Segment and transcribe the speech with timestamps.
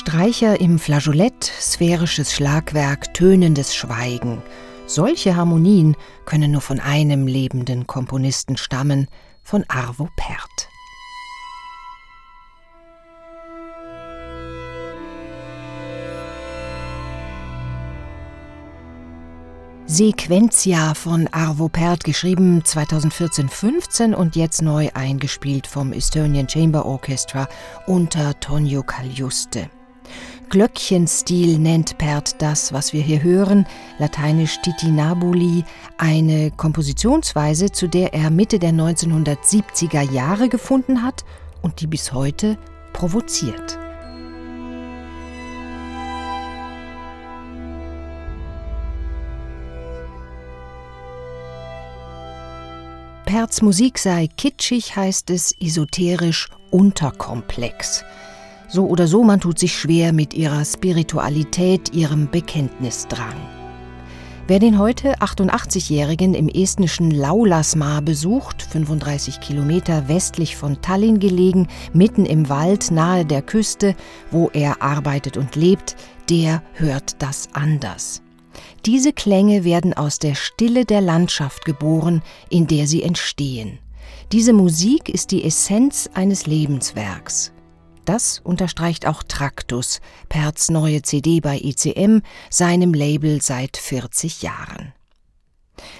[0.00, 4.40] Streicher im Flageolett, sphärisches Schlagwerk, tönendes Schweigen.
[4.86, 5.94] Solche Harmonien
[6.24, 9.08] können nur von einem lebenden Komponisten stammen,
[9.42, 10.70] von Arvo Pärt.
[19.84, 27.46] Sequentia von Arvo Pärt, geschrieben 2014-15 und jetzt neu eingespielt vom Estonian Chamber Orchestra
[27.86, 29.68] unter Tonio Cagliuste.
[30.50, 33.68] Glöckchenstil nennt Pärt das, was wir hier hören,
[34.00, 35.64] lateinisch Titinabuli,
[35.96, 41.24] eine Kompositionsweise, zu der er Mitte der 1970er Jahre gefunden hat
[41.62, 42.58] und die bis heute
[42.92, 43.78] provoziert.
[53.24, 58.02] Perz Musik sei kitschig, heißt es, esoterisch, unterkomplex.
[58.72, 63.34] So oder so, man tut sich schwer mit ihrer Spiritualität, ihrem Bekenntnisdrang.
[64.46, 72.26] Wer den heute 88-Jährigen im estnischen Laulasmaa besucht, 35 Kilometer westlich von Tallinn gelegen, mitten
[72.26, 73.96] im Wald nahe der Küste,
[74.30, 75.96] wo er arbeitet und lebt,
[76.28, 78.22] der hört das anders.
[78.86, 83.78] Diese Klänge werden aus der Stille der Landschaft geboren, in der sie entstehen.
[84.30, 87.52] Diese Musik ist die Essenz eines Lebenswerks.
[88.10, 94.92] Das unterstreicht auch Traktus, Perz neue CD bei ECM, seinem Label seit 40 Jahren.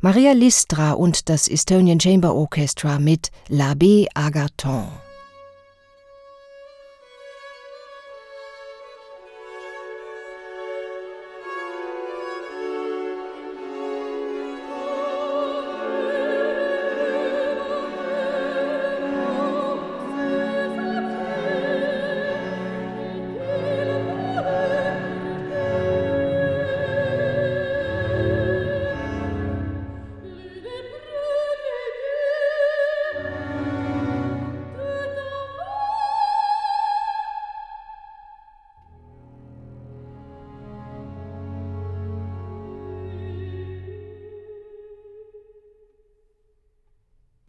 [0.00, 4.88] Maria Listra und das Estonian Chamber Orchestra mit L'Abbé Agathon.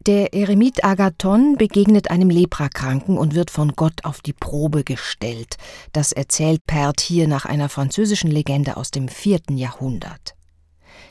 [0.06, 5.56] Der Eremit Agathon begegnet einem Leprakranken und wird von Gott auf die Probe gestellt.
[5.92, 10.34] Das erzählt Perth hier nach einer französischen Legende aus dem vierten Jahrhundert.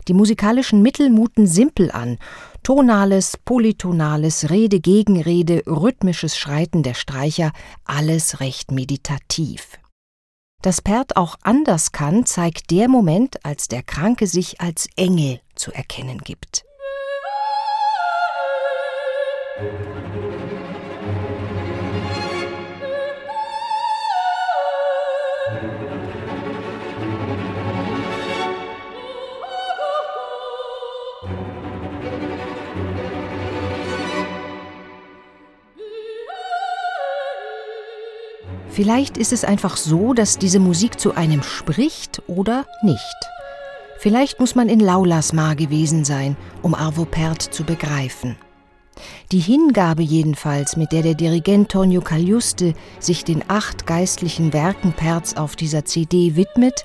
[0.07, 2.19] Die musikalischen Mittel muten simpel an.
[2.61, 7.51] Tonales, polytonales, Rede gegen Rede, rhythmisches Schreiten der Streicher,
[7.85, 9.79] alles recht meditativ.
[10.61, 15.71] Dass Perth auch anders kann, zeigt der Moment, als der Kranke sich als Engel zu
[15.71, 16.63] erkennen gibt.
[38.73, 42.99] Vielleicht ist es einfach so, dass diese Musik zu einem spricht oder nicht.
[43.99, 48.35] Vielleicht muss man in Laulasmar gewesen sein, um Arvo Pärt zu begreifen.
[49.31, 55.35] Die Hingabe jedenfalls, mit der der Dirigent Tonio Cagliuste sich den acht geistlichen Werken Perz
[55.35, 56.83] auf dieser CD widmet,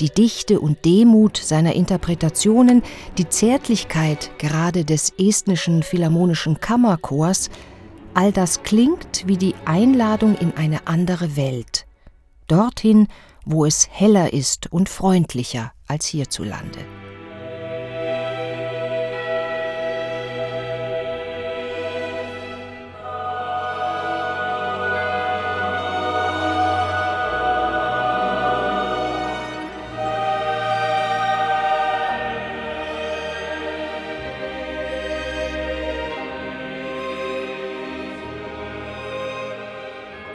[0.00, 2.82] die Dichte und Demut seiner Interpretationen,
[3.16, 7.48] die Zärtlichkeit gerade des estnischen philharmonischen Kammerchors,
[8.18, 11.86] all das klingt wie die Einladung in eine andere Welt,
[12.48, 13.06] dorthin,
[13.44, 16.80] wo es heller ist und freundlicher als hierzulande.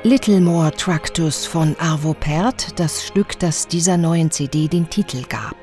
[0.05, 5.55] Littlemore Tractus von Arvo Pärt, das Stück, das dieser neuen CD den Titel gab.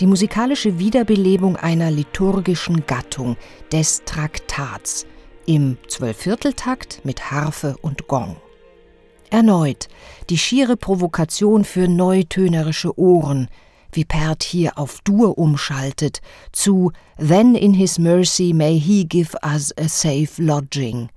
[0.00, 3.36] Die musikalische Wiederbelebung einer liturgischen Gattung,
[3.70, 5.06] des Traktats,
[5.46, 8.34] im Zwölfvierteltakt mit Harfe und Gong.
[9.30, 9.86] Erneut
[10.28, 13.46] die schiere Provokation für neutönerische Ohren,
[13.92, 16.20] wie Pärt hier auf Dur umschaltet,
[16.50, 21.10] zu Then in his mercy may he give us a safe lodging–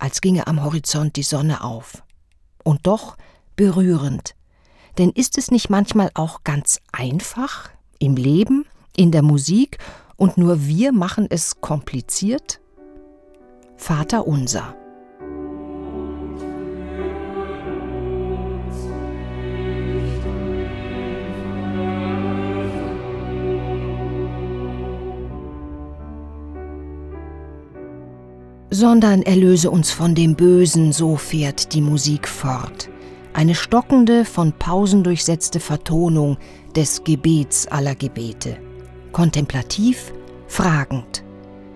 [0.00, 2.02] als ginge am Horizont die Sonne auf.
[2.64, 3.16] Und doch
[3.56, 4.34] berührend.
[4.98, 8.66] Denn ist es nicht manchmal auch ganz einfach im Leben,
[8.96, 9.78] in der Musik,
[10.16, 12.60] und nur wir machen es kompliziert?
[13.76, 14.79] Vater unser.
[28.80, 32.88] Sondern erlöse uns von dem Bösen, so fährt die Musik fort.
[33.34, 36.38] Eine stockende, von Pausen durchsetzte Vertonung
[36.74, 38.56] des Gebets aller Gebete.
[39.12, 40.14] Kontemplativ,
[40.48, 41.22] fragend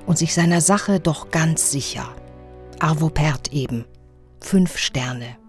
[0.07, 2.09] und sich seiner Sache doch ganz sicher.
[2.81, 3.85] Arvo Pärt eben.
[4.41, 5.44] Fünf Sterne.